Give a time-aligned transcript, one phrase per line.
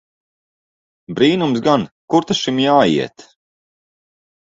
[1.19, 1.87] Brīnums gan!
[2.15, 3.31] Kur ta šim jāiet!